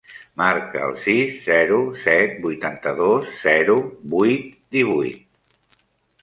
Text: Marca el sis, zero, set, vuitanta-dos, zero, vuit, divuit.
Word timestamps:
Marca 0.41 0.79
el 0.85 0.95
sis, 1.01 1.35
zero, 1.47 1.77
set, 2.05 2.33
vuitanta-dos, 2.45 3.29
zero, 3.43 3.77
vuit, 4.15 4.49
divuit. 4.79 5.79